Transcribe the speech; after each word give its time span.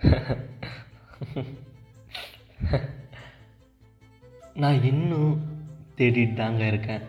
நான் 4.54 4.82
இன்னும் 4.82 5.42
தேடிட்டு 5.96 6.34
தாங்க 6.34 6.66
இருக்கேன். 6.66 7.00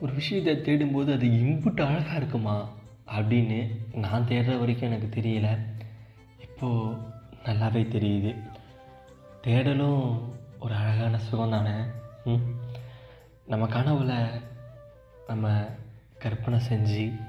ஒரு 0.00 0.12
விஷயத்தை 0.12 0.56
தேடும்போது 0.56 1.12
அது 1.12 1.26
இம்புட்டு 1.26 1.86
அழகாக 1.86 2.16
இருக்குமா 2.16 2.68
அப்படின்னு 3.06 3.70
நான் 3.94 4.22
தேடுற 4.22 4.58
வரைக்கும் 4.58 4.92
எனக்கு 4.92 5.20
தெரியல. 5.20 5.58
இப்போது 6.40 6.96
நல்லாவே 7.44 7.90
தெரியுது. 7.90 8.50
தேடலும் 9.44 10.20
ஒரு 10.60 10.74
அழகான 10.74 11.18
சுகம் 11.18 11.50
தானே? 11.50 11.90
நம்ம 13.46 13.66
கனவுல 13.66 14.40
நம்ம 15.26 15.68
கற்பனை 16.18 16.60
செஞ்சு 16.68 17.20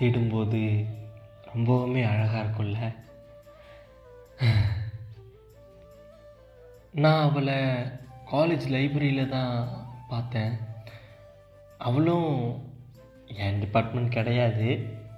தேடும்போது 0.00 0.84
ரொம்பவுமே 1.54 2.08
அழகாக 2.08 2.42
இருக்கும்ல. 2.42 3.04
நான் 7.02 7.24
அவளை 7.28 7.58
காலேஜ் 8.32 8.66
லைப்ரரியில் 8.74 9.32
தான் 9.34 9.52
பார்த்தேன். 10.12 10.52
அவளும் 11.88 12.30
என் 13.44 13.60
டிபார்ட்மெண்ட் 13.64 14.16
கிடையாது. 14.18 14.68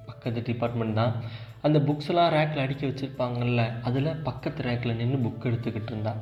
பக்கத்து 0.09 0.41
டிபார்ட்மெண்ட் 0.49 0.99
தான். 1.01 1.15
அந்த 1.67 1.79
புக்ஸ்லாம் 1.89 2.33
ரேக்கில் 2.37 2.65
அடிக்க 2.65 2.83
வச்சுருப்பாங்கல்ல 2.87 3.63
அதில் 3.89 4.21
பக்கத்து 4.29 4.67
ரேக்கில் 4.69 4.99
நின்று 5.01 5.19
புக் 5.27 5.47
எடுத்துக்கிட்டு 5.51 5.93
இருந்தாள் 5.93 6.21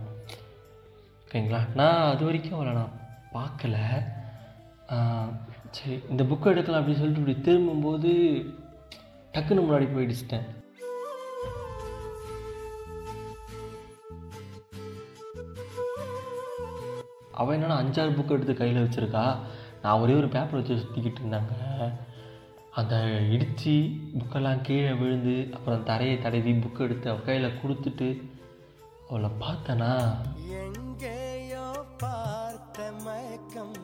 ஓகேங்களா 1.22 1.60
நான் 1.78 2.10
அது 2.12 2.22
வரைக்கும் 2.28 2.58
அவளை 2.58 2.72
நான் 2.80 2.98
பார்க்கல. 3.36 3.76
சரி 5.76 5.96
இந்த 6.12 6.22
புக் 6.30 6.50
எடுக்கலாம் 6.50 6.80
அப்படின்னு 6.80 7.00
சொல்லிட்டு 7.00 7.22
இப்படி 7.22 7.40
திரும்பும்போது 7.48 8.10
டக்குன்னு 9.34 9.64
முன்னாடி 9.66 9.86
போயிடுச்சிட்டேன். 9.94 10.46
அவள் 17.36 17.58
என்னன்னா 17.58 17.78
அஞ்சாறு 17.80 18.12
புக்கு 18.18 18.34
எடுத்து 18.36 18.54
கையில் 18.54 18.84
வச்சுருக்கா? 18.84 19.24
நான் 19.82 20.00
ஒரே 20.00 20.14
ஒரு 20.14 20.28
பேப்பர் 20.28 20.60
வச்சு 20.60 20.74
சுற்றிக்கிட்டு 20.74 21.22
இருந்தாங்க. 21.22 21.54
அந்த 22.70 22.94
இடித்து 23.34 23.74
புக்கெல்லாம் 24.18 24.60
கீழே 24.60 24.92
விழுந்து 24.92 25.36
அப்புறம் 25.54 25.84
தரையை 25.90 26.16
தடவி 26.18 26.52
புக்கு 26.52 26.80
எடுத்து 26.86 27.10
அவள் 27.10 27.28
கையில் 27.28 27.58
கொடுத்துட்டு 27.62 28.08
அவளை 29.08 29.30
பார்த்தனா? 29.42 29.92
எங்கேயோ 30.62 31.66
பார்த்த 31.98 32.88
மயக்கம் 33.04 33.76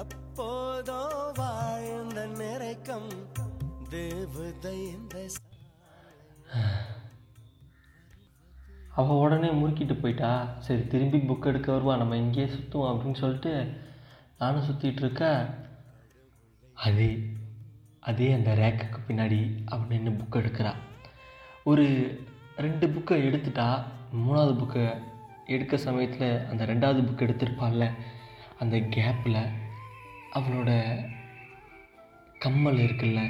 எப்போதோ 0.00 1.00
வாழ்ந்த 1.36 2.26
நிறைக்கம் 2.40 3.10
தேவதை 3.90 4.78
இந்த 4.96 5.16
அவள் 8.94 9.20
உடனே 9.24 9.48
முறுக்கிட்டு 9.48 9.94
போயிட்டா. 10.00 10.30
சரி 10.58 10.86
திரும்பி 10.86 11.18
புக் 11.18 11.48
எடுக்க 11.50 11.68
வருவா 11.72 11.94
நம்ம 11.96 12.16
இங்கேயே 12.16 12.48
சுற்றுவோம் 12.48 12.90
அப்படின்னு 12.90 13.20
சொல்லிட்டு 13.22 13.52
நானும் 14.38 14.66
சுற்றிட்டு 14.68 15.02
இருக்க. 15.04 15.24
அதே 16.86 17.10
அதே 18.00 18.28
அந்த 18.32 18.50
ரேக்குக்கு 18.54 18.98
பின்னாடி 19.08 19.40
அவன் 19.64 19.90
நின்று 19.92 20.12
புக் 20.12 20.38
எடுக்கிறா. 20.40 20.72
ஒரு 21.70 21.84
ரெண்டு 22.56 22.86
புக்கை 22.94 23.18
எடுத்துட்டா 23.28 23.66
மூணாவது 24.14 24.54
புக்கை 24.62 24.84
எடுக்க 25.46 25.76
சமயத்தில் 25.76 26.46
அந்த 26.50 26.62
ரெண்டாவது 26.66 27.00
புக் 27.08 27.24
எடுத்திருப்பாள்ல 27.26 27.86
அந்த 28.58 28.76
கேப்பில் 28.96 29.40
அவளோட 30.38 30.70
கம்மல் 32.38 32.82
இருக்குல்ல 32.84 33.22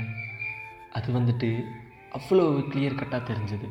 அது 0.92 1.08
வந்துட்டு 1.18 1.50
அவ்வளோ 2.18 2.44
கிளியர் 2.72 3.00
கட்டாக 3.00 3.22
தெரிஞ்சது. 3.30 3.68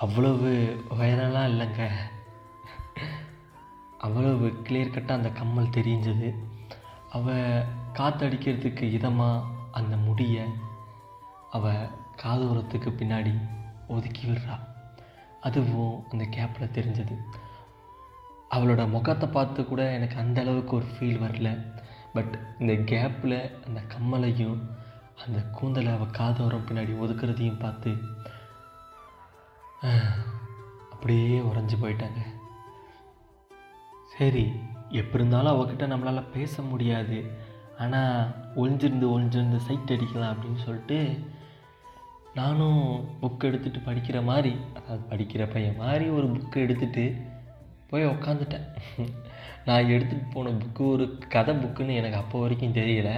அவ்வளவு 0.00 0.50
வைரலாக 0.90 1.50
இல்லைங்க. 1.50 1.88
அவ்வளவு 3.98 4.46
கிளியர் 4.46 4.94
கட்டாக 4.94 5.20
அந்த 5.20 5.30
கம்மல் 5.30 5.74
தெரிஞ்சது. 5.76 6.28
அவள் 7.10 7.64
காற்றடிக்கிறதுக்கு 7.92 8.84
இதமாக 8.98 9.44
அந்த 9.72 9.96
முடியை 9.96 10.46
அவள் 11.50 11.88
காதோரத்துக்கு 12.22 12.90
பின்னாடி 13.00 13.32
ஒதுக்கி 13.88 14.24
விடுறா. 14.26 14.56
அதுவும் 15.40 16.04
அந்த 16.10 16.24
கேப்பில் 16.24 16.74
தெரிஞ்சது. 16.78 17.16
அவளோட 18.50 18.88
முகத்தை 18.88 19.28
பார்த்து 19.28 19.66
கூட 19.66 19.92
எனக்கு 19.92 20.16
அந்த 20.16 20.40
அளவுக்கு 20.40 20.76
ஒரு 20.76 20.84
ஃபீல் 20.84 21.22
வரல. 21.26 21.66
பட் 22.12 22.38
இந்த 22.58 22.72
கேப்பில் 22.72 23.38
அந்த 23.66 23.80
கம்மலையும் 23.94 24.58
அந்த 25.26 25.38
கூந்தலை 25.52 25.92
அவள் 25.92 26.16
காதோரம் 26.18 26.66
பின்னாடி 26.68 26.94
ஒதுக்குறதையும் 27.04 27.58
பார்த்து 27.58 27.90
அப்படியே 30.92 31.36
உறைஞ்சி 31.48 31.76
போயிட்டாங்க. 31.82 32.20
சரி 34.14 34.44
எப்படி 35.00 35.20
இருந்தாலும் 35.20 35.52
அவகிட்ட 35.52 35.84
நம்மளால் 35.92 36.32
பேச 36.36 36.62
முடியாது. 36.62 37.18
ஆனால் 37.82 38.30
ஒழிஞ்சிருந்து 38.60 39.06
ஒளிஞ்சிருந்து 39.14 39.58
சைட் 39.66 39.92
அடிக்கலாம் 39.94 40.32
அப்படின்னு 40.32 40.64
சொல்லிட்டு 40.64 40.98
நானும் 42.34 42.80
புக் 43.20 43.46
எடுத்துகிட்டு 43.48 43.80
படிக்கிற 43.86 44.18
மாதிரி 44.30 44.52
அதாவது 44.78 45.02
படிக்கிற 45.12 45.44
பையன் 45.52 45.80
மாதிரி 45.82 46.08
ஒரு 46.16 46.26
புக்கு 46.34 46.58
எடுத்துகிட்டு 46.64 47.04
போய் 47.90 48.10
உக்காந்துட்டேன். 48.14 48.66
நான் 49.66 49.90
எடுத்துகிட்டு 49.94 50.34
போன 50.34 50.52
புக்கு 50.62 50.82
ஒரு 50.94 51.06
கதை 51.34 51.54
புக்குன்னு 51.62 51.98
எனக்கு 52.00 52.20
அப்போ 52.22 52.36
வரைக்கும் 52.40 52.76
தெரியலை. 52.80 53.16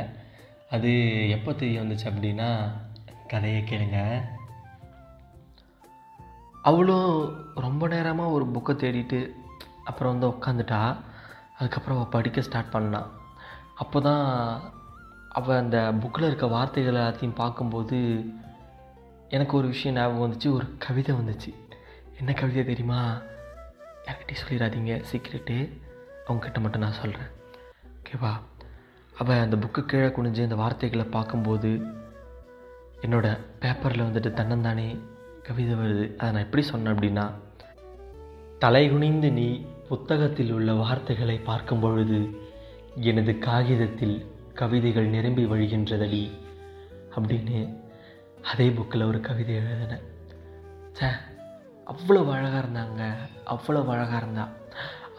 அது 0.77 0.91
எப்போ 1.37 1.51
தெரிய 1.53 1.81
வந்துச்சு 1.83 2.07
அப்படின்னா 2.11 2.49
கதையை 3.33 3.61
கேளுங்கள் 3.65 4.41
அவளும் 6.63 7.37
ரொம்ப 7.55 7.89
நேரமாக 7.89 8.31
ஒரு 8.31 8.45
புக்கை 8.45 8.75
தேடிட்டு 8.77 9.31
அப்புறம் 9.85 10.19
வந்து 10.19 10.29
உட்காந்துட்டா 10.29 10.97
அதுக்கப்புறம் 11.59 11.99
அவள் 11.99 12.11
படிக்க 12.11 12.41
ஸ்டார்ட் 12.41 12.75
பண்ணான் 12.75 13.09
அப்போ 13.75 14.01
தான் 14.01 14.25
அவள் 15.29 15.57
அந்த 15.57 15.95
புக்கில் 16.01 16.27
இருக்க 16.27 16.47
வார்த்தைகள் 16.47 16.95
எல்லாத்தையும் 16.95 17.35
பார்க்கும்போது 17.35 17.99
எனக்கு 19.29 19.57
ஒரு 19.57 19.67
விஷயம் 19.67 19.97
ஞாபகம் 19.97 20.23
வந்துச்சு 20.23 20.53
ஒரு 20.53 20.77
கவிதை 20.79 21.15
வந்துச்சு. 21.15 21.55
என்ன 22.19 22.33
கவிதை 22.33 22.65
தெரியுமா? 22.65 23.21
யார்கிட்டயும் 24.05 24.49
சொல்லிடாதீங்க 24.49 25.05
சீக்ரெட்டு 25.13 25.81
அவங்கக்கிட்ட 26.27 26.61
மட்டும் 26.61 26.81
நான் 26.81 26.93
சொல்கிறேன் 26.93 27.31
ஓகேவா 27.97 28.33
அவள் 29.19 29.41
அந்த 29.41 29.57
புக்கு 29.57 29.81
கீழே 29.83 30.07
குனிஞ்சு 30.07 30.43
அந்த 30.43 30.55
வார்த்தைகளை 30.55 31.05
பார்க்கும்போது 31.05 31.71
என்னோட 33.01 33.39
பேப்பரில் 33.61 34.03
வந்துட்டு 34.03 34.31
தன்னந்தானே 34.41 35.01
கவிதை 35.47 35.75
வருது. 35.75 36.05
அதை 36.17 36.29
நான் 36.33 36.45
எப்படி 36.47 36.63
சொன்னேன் 36.63 36.95
அப்படின்னா 36.95 37.27
தலைகுனிந்து 38.65 39.31
நீ 39.33 39.49
புத்தகத்தில் 39.89 40.53
உள்ள 40.53 40.73
வார்த்தைகளை 40.73 41.37
பார்க்கும் 41.39 41.81
பொழுது 41.81 42.19
எனது 43.09 43.33
காகிதத்தில் 43.39 44.17
கவிதைகள் 44.61 45.13
நிரம்பி 45.15 45.45
வழிகின்றதடி 45.45 46.23
அப்படின்னு 47.17 47.59
அதே 48.51 48.67
புக்கில் 48.69 49.09
ஒரு 49.09 49.21
கவிதை 49.21 49.55
எழுதினேன். 49.55 50.05
சே 50.99 51.09
அவ்வளோ 51.87 52.21
அழகாக 52.35 52.61
இருந்தாங்க 52.65 53.03
அவ்வளோ 53.55 53.81
அழகாக 53.95 54.21
இருந்தா. 54.23 54.45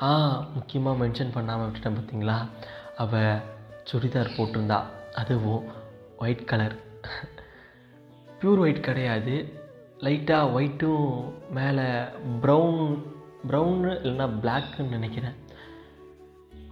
ஆ 0.01 0.09
முக்கியமாக 0.53 0.99
மென்ஷன் 1.01 1.33
பண்ணாமல் 1.33 1.67
விட்டுட்டேன் 1.67 1.97
பார்த்தீங்களா? 1.97 2.37
அவள் 3.03 3.41
சுடிதார் 3.89 4.35
போட்டிருந்தா. 4.37 4.79
அதுவும் 5.13 5.65
ஒயிட் 6.17 6.47
கலர் 6.51 6.75
ப்யூர் 8.39 8.61
ஒயிட் 8.65 8.87
கிடையாது. 8.89 9.35
லைட்டாக 10.05 10.53
ஒயிட்டும் 10.55 11.07
மேலே 11.57 11.85
ப்ரௌன் 12.43 12.81
ப்ரௌனு 13.49 13.91
இல்லைன்னா 14.03 14.27
பிளாக்குன்னு 14.41 14.95
நினைக்கிறேன். 14.97 15.37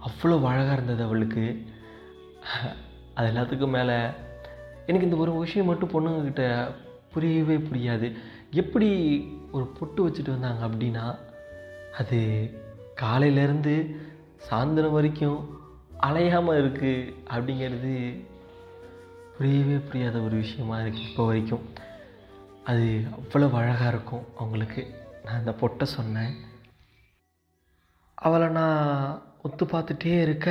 அவ்வளோ 0.06 0.36
அழகாக 0.50 0.76
இருந்தது 0.76 1.02
அவளுக்கு. 1.08 1.44
அது 3.14 3.26
எல்லாத்துக்கும் 3.32 3.76
மேலே 3.76 3.96
எனக்கு 4.86 5.08
இந்த 5.08 5.18
ஒரு 5.24 5.32
விஷயம் 5.44 5.68
மட்டும் 5.70 5.92
பொண்ணுங்கக்கிட்ட 5.94 6.44
புரியவே 7.14 7.56
புரியாது. 7.68 8.06
எப்படி 8.62 8.88
ஒரு 9.56 9.66
பொட்டு 9.78 10.00
வச்சுட்டு 10.06 10.34
வந்தாங்க 10.36 10.62
அப்படின்னா 10.68 11.04
அது 12.00 12.18
காலையிலேருந்து 13.02 13.74
சாயந்தரம் 14.48 14.96
வரைக்கும் 14.98 15.40
அலையாமல் 16.08 16.60
இருக்குது 16.62 17.12
அப்படிங்கிறது 17.34 17.94
புரியவே 19.36 19.76
புரியாத 19.88 20.16
ஒரு 20.26 20.36
விஷயமா 20.44 20.76
இருக்குது 20.80 21.08
இப்போ 21.10 21.24
வரைக்கும். 21.30 21.64
அது 22.70 22.84
அவ்வளோ 23.16 23.46
அழகாக 23.60 23.90
இருக்கும் 23.92 24.26
அவங்களுக்கு. 24.38 24.82
நான் 25.24 25.38
அந்த 25.38 25.52
பொட்டை 25.60 25.86
சொன்னேன். 25.86 26.32
அவளை 28.14 28.48
நான் 28.48 29.22
ஒத்து 29.46 29.64
பார்த்துட்டே 29.64 30.12
இருக்க 30.20 30.48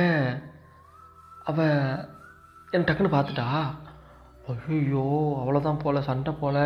அவள் 1.50 1.76
என்னை 2.72 2.84
டக்குன்னு 2.88 3.14
பார்த்துட்டா 3.14 3.46
ஐயோ 4.68 5.06
அவ்வளோதான் 5.40 5.82
போல் 5.82 6.06
சண்டை 6.08 6.32
போல். 6.40 6.62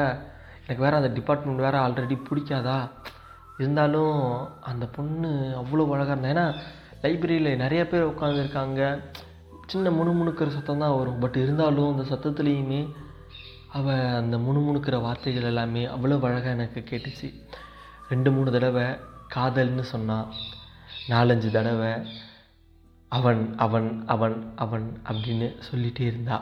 எனக்கு 0.63 0.85
வேறு 0.85 1.01
அந்த 1.01 1.11
டிபார்ட்மெண்ட் 1.19 1.65
வேறு 1.67 1.79
ஆல்ரெடி 1.79 2.17
பிடிக்காதா? 2.29 2.79
இருந்தாலும் 3.59 4.19
அந்த 4.71 4.85
பொண்ணு 4.97 5.31
அவ்வளோ 5.61 5.85
அழகாக 5.95 6.15
இருந்தா 6.15 6.33
ஏன்னா 6.35 6.47
லைப்ரரியில் 7.03 7.61
நிறைய 7.65 7.83
பேர் 7.89 8.11
உட்காந்துருக்காங்க 8.13 8.81
சின்ன 9.67 9.91
முணுமுணுக்கிற 9.91 10.49
சத்தம் 10.49 10.83
தான் 10.85 10.97
வரும். 10.97 11.21
பட் 11.21 11.37
இருந்தாலும் 11.37 11.93
அந்த 11.93 12.05
சத்தத்துலேயுமே 12.13 12.81
அவள் 13.77 14.03
அந்த 14.21 14.37
முணுமுணுக்கிற 14.47 14.97
வார்த்தைகள் 15.07 15.49
எல்லாமே 15.51 15.83
அவ்வளோ 15.95 16.17
அழகாக 16.29 16.55
எனக்கு 16.57 16.81
கேட்டுச்சு. 16.91 17.29
ரெண்டு 18.11 18.31
மூணு 18.35 18.51
தடவை 18.57 18.87
காதல்னு 19.35 19.85
சொன்னான் 19.93 20.27
நாலஞ்சு 21.13 21.49
தடவை 21.57 21.93
அவன் 23.13 23.43
அவன் 23.65 23.89
அவன் 24.15 24.37
அவன் 24.65 24.87
அப்படின்னு 25.11 25.49
சொல்லிகிட்டே 25.69 26.05
இருந்தா. 26.11 26.37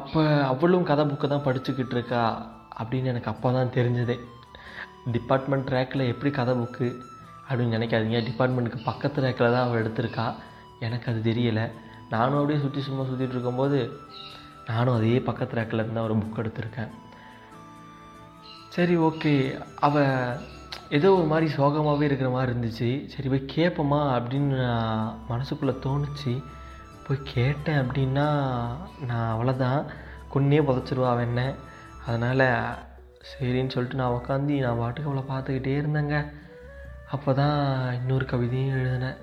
அப்போ 0.00 0.22
அவளும் 0.52 0.88
கதை 0.90 1.04
புக்கை 1.10 1.28
தான் 1.28 1.46
படிச்சுக்கிட்டு 1.46 1.94
இருக்கா 1.96 2.22
அப்படின்னு 2.80 3.10
எனக்கு 3.12 3.32
அப்போ 3.32 3.48
தான் 3.56 3.74
தெரிஞ்சதே. 3.76 4.16
டிபார்ட்மெண்ட் 5.14 5.72
ரேக்கில் 5.76 6.10
எப்படி 6.12 6.30
கதை 6.38 6.54
புக்கு 6.60 6.88
அப்படின்னு 7.48 7.76
நினைக்காதீங்க. 7.78 8.20
டிபார்ட்மெண்ட்டுக்கு 8.28 8.88
பக்கத்து 8.90 9.24
ரேக்கில் 9.26 9.54
தான் 9.56 9.66
அவள் 9.66 9.82
எடுத்திருக்கா. 9.82 10.26
எனக்கு 10.86 11.06
அது 11.12 11.20
தெரியலை. 11.30 11.66
நானும் 12.14 12.38
அப்படியே 12.40 12.60
சுற்றி 12.64 12.80
சும்மா 12.86 13.04
சுற்றிட்டு 13.10 13.36
இருக்கும்போது 13.36 13.78
நானும் 14.68 14.96
அதே 14.98 15.16
பக்கத்து 15.28 15.56
ரேக்கில் 15.58 15.82
தான் 15.86 16.06
ஒரு 16.08 16.14
புக் 16.22 16.40
எடுத்திருக்கேன். 16.42 16.92
சரி 18.74 18.94
ஓகே 19.08 19.32
அவள் 19.86 20.38
ஏதோ 20.96 21.08
ஒரு 21.18 21.26
மாதிரி 21.32 21.46
சோகமாகவே 21.56 22.04
இருக்கிற 22.08 22.30
மாதிரி 22.34 22.52
இருந்துச்சு. 22.52 22.88
சரி 23.12 23.28
போய் 23.32 23.52
கேட்போமா 23.54 24.00
அப்படின்னு 24.16 24.56
நான் 24.64 25.20
மனசுக்குள்ளே 25.30 25.74
தோணுச்சு. 25.86 26.32
போய் 27.06 27.28
கேட்டேன் 27.34 27.80
அப்படின்னா 27.82 28.26
நான் 29.08 29.30
அவ்வளோதான் 29.34 29.80
கொன்னே 30.32 30.60
புதைச்சிருவா 30.68 31.08
அவன் 31.12 31.28
என்ன. 31.28 31.42
அதனால் 32.06 32.46
சரின்னு 33.30 33.74
சொல்லிட்டு 33.74 34.00
நான் 34.00 34.16
உக்காந்து 34.16 34.56
நான் 34.64 34.80
பாட்டுக்கு 34.82 35.10
அவளை 35.10 35.24
பார்த்துக்கிட்டே 35.32 35.74
இருந்தேங்க. 35.80 36.16
அப்போ 37.14 37.30
தான் 37.40 37.58
இன்னொரு 37.98 38.24
கவிதையும் 38.32 38.74
எழுதினேன். 38.78 39.18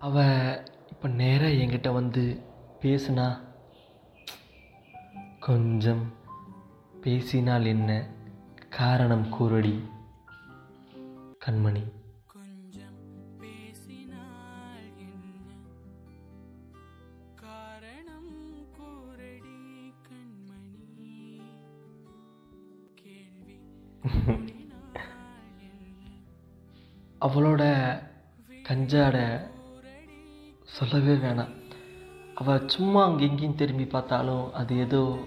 அவள் 0.00 0.60
இப்போ 0.92 1.08
நேராக 1.20 1.60
என்கிட்ட 1.62 1.90
வந்து 2.00 2.24
பேசுனா 2.82 3.26
கொஞ்சம் 5.46 6.12
பேசினால் 7.00 7.64
என்ன 7.64 7.90
காரணம் 8.70 9.28
கூறடி 9.28 9.88
கண்மணி. 11.44 11.82
கொஞ்சம் 12.26 13.00
பேசினால் 13.38 14.86
என்ன 14.98 15.50
காரணம் 17.34 18.30
கூறடி 18.72 19.92
கண்மணி. 20.08 21.40
கேள்வி 22.94 23.60
அவளோட 27.20 27.62
கஞ்சாட 28.62 29.46
சொல்லவே 30.64 31.28
வேணாம். 31.28 31.62
அவள் 32.34 32.68
சும்மா 32.68 33.04
அங்கே 33.04 33.28
எங்கேயும் 33.28 33.54
திரும்பி 33.54 33.84
பார்த்தாலும் 33.84 34.52
அது 34.52 34.78
ஏதோ 34.78 35.18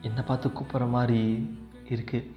என்னை 0.00 0.22
பார்த்து 0.22 0.48
கூப்பிட்ற 0.48 0.88
மாதிரி 0.88 1.50
இருக்குது 1.88 2.34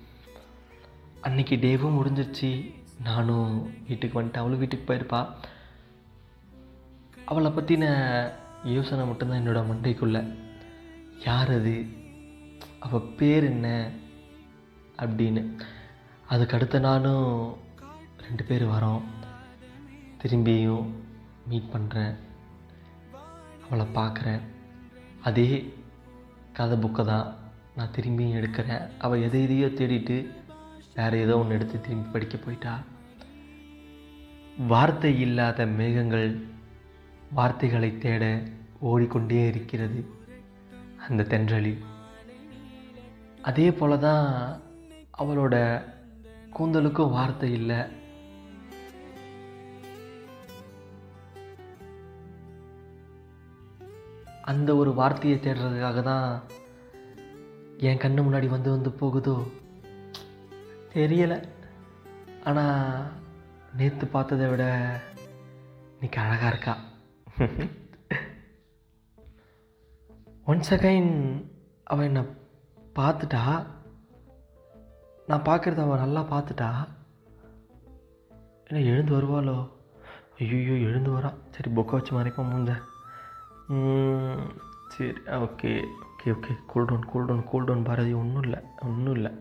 அன்னைக்கு 1.22 1.56
டேவும் 1.56 1.98
முடிஞ்சிருச்சு. 2.00 2.74
நானும் 3.04 3.74
வீட்டுக்கு 3.88 4.22
வந்துட்டு 4.22 4.38
அவளும் 4.38 4.58
வீட்டுக்கு 4.58 4.94
போயிருப்பா. 4.94 5.28
அவளை 7.26 7.52
பற்றின 7.52 7.86
யோசனை 8.64 9.06
மட்டும்தான் 9.06 9.48
என்னோடய 9.48 9.60
மண்டைக்குள்ள. 9.60 10.36
யார் 11.26 11.52
அது? 11.52 11.86
அவள் 12.80 13.02
பேர் 13.02 13.44
என்ன? 13.44 13.92
அப்படின்னு. 14.98 15.62
அதுக்கு 16.28 16.56
அடுத்த 16.56 16.80
ரெண்டு 18.18 18.44
பேர் 18.48 18.66
வரோம். 18.66 19.02
திரும்பியும் 20.24 20.86
மீட் 21.48 21.70
பண்ணுறேன் 21.74 22.16
அவளை 23.70 23.86
பார்க்குறேன். 23.98 24.44
அதே 25.28 25.50
கதை 26.58 26.76
புக்கை 26.78 27.04
தான் 27.06 27.28
நான் 27.76 27.92
திரும்பியும் 27.96 28.38
எடுக்கிறேன். 28.40 28.84
அவள் 28.98 29.24
எதை 29.28 29.42
எதையோ 29.44 29.68
தேடிட்டு 29.80 30.16
வேறு 30.96 31.18
ஏதோ 31.26 31.34
ஒன்று 31.38 31.56
எடுத்து 31.58 31.78
திரும்பி 31.82 32.08
படிக்க 32.14 32.38
போயிட்டா. 32.38 32.74
வார்த்தை 34.72 35.12
இல்லாத 35.26 35.66
மேகங்கள் 35.66 36.30
வார்த்தைகளை 37.38 37.92
தேட 37.98 38.24
ஓடிக்கொண்டே 38.90 39.44
இருக்கிறது 39.52 40.00
அந்த 41.08 41.28
தென்றலில். 41.34 41.84
அதே 43.42 43.68
போல 43.72 43.98
தான் 44.08 44.26
அவளோட 45.22 45.56
கூந்தலுக்கும் 46.58 47.16
வார்த்தை 47.18 47.52
இல்லை. 47.52 47.80
அந்த 54.52 54.76
ஒரு 54.76 54.92
வார்த்தையை 54.94 55.38
தேடுறதுக்காக 55.40 56.02
தான் 56.02 56.28
என் 57.88 58.02
கண்ணு 58.04 58.22
முன்னாடி 58.26 58.48
வந்து 58.54 58.70
வந்து 58.72 58.92
போகுதோ? 58.92 59.36
தெரியலை. 60.94 61.38
ஆனால் 62.44 63.04
நேற்று 63.78 64.08
பார்த்ததை 64.08 64.48
விட 64.48 64.64
இன்னைக்கு 65.94 66.20
அழகாக 66.22 66.52
இருக்கா? 66.54 66.76
ஒன்ஸ் 70.46 70.74
அகைன் 70.76 71.12
அவள் 71.84 72.06
என்னை 72.06 72.24
பார்த்துட்டா. 73.00 73.44
நான் 75.28 75.48
பார்க்குறத 75.50 75.84
அவள் 75.84 76.04
நல்லா 76.06 76.22
பார்த்துட்டா. 76.34 76.70
என்ன 78.68 78.84
எழுந்து 78.92 79.14
வருவாளோ? 79.18 79.58
ஐயோ 80.40 80.78
எழுந்து 80.90 81.12
வரா. 81.12 81.32
சரி 81.56 81.72
பொக்கை 81.72 81.98
வச்சு 81.98 82.14
மறைப்போம் 82.18 82.52
மூஞ்ச. 82.54 82.74
சரி 83.70 85.14
okay 85.26 85.72
okay 86.06 86.26
okay. 86.26 86.54
Cooldown 86.74 87.04
cooldown 87.14 87.44
cooldown 87.54 87.84
Bharathi. 87.84 88.14
ஒன்றும் 88.14 88.42
இல்லை 88.42 88.60
ஒன்றும் 88.82 89.14
இல்லை. 89.14 89.32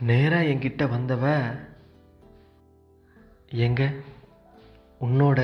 நேராக 0.00 0.42
என்கிட்ட 0.42 0.88
வந்தவ 0.90 1.54
எங்க? 3.50 3.92
உன்னோட 5.00 5.40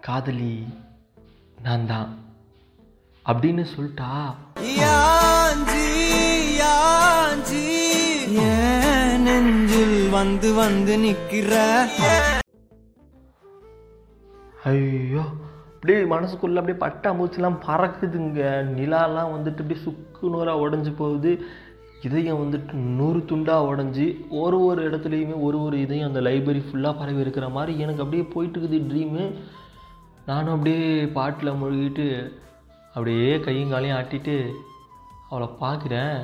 காதலி 0.00 0.74
நான் 1.62 1.86
தான் 1.86 2.24
அப்படின்னு 3.26 3.66
சொல்லிட்டா? 3.76 4.34
யாஞ்சி 4.76 5.86
யாஞ்சி 6.56 7.64
ஏன் 8.28 9.22
நெஞ்சில் 9.22 10.08
வந்து 10.08 10.54
வந்து 10.54 10.96
நிக்கிற. 10.96 11.86
ஐயோ. 14.64 15.24
அப்படியே 15.82 16.00
மனசுக்குள்ளே 16.14 16.60
அப்படியே 16.60 16.78
பட்டாம்பூச்சிலாம் 16.82 17.60
பறக்குதுங்க. 17.66 18.40
நிலாலாம் 18.78 19.32
வந்துட்டு 19.34 19.60
அப்படியே 19.62 19.80
சுக்கு 19.84 20.30
நூறாக 20.32 20.64
உடஞ்சி 20.64 20.92
போகுது. 20.96 21.30
இதயம் 22.06 22.40
வந்துட்டு 22.42 22.72
நூறு 22.98 23.20
துண்டாக 23.30 23.68
உடஞ்சி 23.70 24.06
ஒரு 24.40 24.58
ஒரு 24.64 24.80
இடத்துலையுமே 24.90 25.34
ஒரு 25.46 25.58
ஒரு 25.62 25.76
இதயம் 25.80 26.08
அந்த 26.08 26.20
லைப்ரரி 26.26 26.60
ஃபுல்லாக 26.66 26.98
பரவி 26.98 27.20
இருக்கிற 27.20 27.48
மாதிரி 27.48 27.72
எனக்கு 27.84 28.02
அப்படியே 28.04 28.24
போயிட்டுருக்குது 28.34 28.78
ட்ரீமு 28.90 29.24
நானும் 30.26 30.54
அப்படியே 30.54 31.06
பாட்டில் 31.16 31.58
மூழ்கிட்டு 31.60 32.06
அப்படியே 32.86 33.40
கையும் 33.46 33.70
காலையும் 33.70 33.98
ஆட்டிட்டு 33.98 34.36
அவளை 35.30 35.48
பார்க்குறேன். 35.60 36.18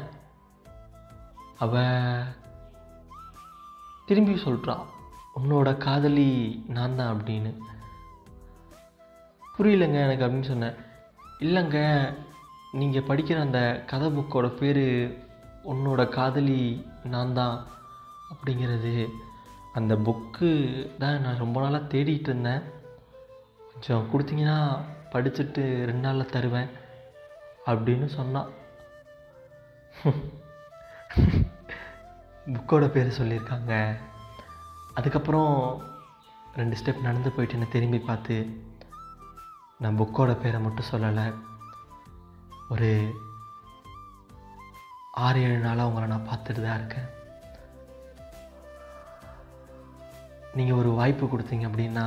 அவ 1.58 1.82
திரும்பி 4.06 4.36
சொல்கிறா 4.44 4.76
உன்னோட 5.40 5.76
காதலி 5.76 6.30
நான் 6.68 6.96
தான் 6.96 7.12
அப்படின்னு. 7.14 7.52
புரியலங்க 9.58 9.98
எனக்கு 10.06 10.24
அப்படின்னு 10.26 10.50
சொன்னேன். 10.50 10.74
இல்லைங்க 11.46 11.78
நீங்கள் 12.80 13.06
படிக்கிற 13.08 13.36
அந்த 13.40 13.60
கதை 13.90 14.08
புக்கோட 14.16 14.46
பேர் 14.58 14.84
உன்னோட 15.72 16.02
காதலி 16.16 16.60
நான் 17.12 17.32
தான் 17.38 17.56
அப்படிங்கிறது. 18.32 18.92
அந்த 19.78 19.94
புக்கு 20.06 20.50
தான் 20.98 21.20
நான் 21.20 21.42
ரொம்ப 21.44 21.56
நாளாக 21.60 21.90
தேடிட்டு 21.92 22.28
இருந்தேன். 22.32 22.62
கொஞ்சம் 23.70 24.06
கொடுத்தீங்கன்னா 24.12 24.58
படிச்சுட்டு 25.12 25.64
ரெண்டு 25.90 26.04
நாளில் 26.06 26.32
தருவேன் 26.34 26.70
அப்படின்னு 27.70 28.06
சொன்னான். 28.18 28.50
புக்கோட 32.54 32.86
பேர் 32.94 33.18
சொல்லியிருக்காங்க. 33.20 33.72
அதுக்கப்புறம் 34.94 35.54
ரெண்டு 36.60 36.76
ஸ்டெப் 36.80 37.06
நடந்து 37.08 37.30
போயிட்டு 37.30 37.56
என்னை 37.58 37.68
திரும்பி 37.72 37.98
பார்த்து 37.98 38.36
நான் 39.82 39.98
புக்கோட 39.98 40.30
பேரை 40.42 40.58
மட்டும் 40.60 40.90
சொல்லலை. 40.90 41.24
ஒரு 42.72 42.90
ஆறு 45.24 45.42
ஏழு 45.42 45.58
நாளாக 45.58 45.88
உங்களை 45.88 46.08
நான் 46.08 46.28
பார்த்துட்டு 46.30 46.62
தான் 46.64 46.78
இருக்கேன். 46.78 47.08
நீங்கள் 50.54 50.78
ஒரு 50.78 50.90
வாய்ப்பு 51.00 51.24
கொடுத்தீங்க 51.26 51.66
அப்படின்னா 51.70 52.06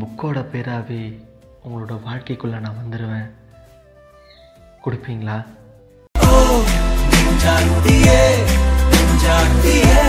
புக்கோட 0.00 0.38
பேராகவே 0.52 1.02
உங்களோட 1.64 1.96
வாழ்க்கைக்குள்ளே 2.08 2.60
நான் 2.66 2.80
வந்துடுவேன் 2.82 3.28
கொடுப்பீங்களா? 4.84 5.38
நெஞ்சாண்டியே 8.92 10.04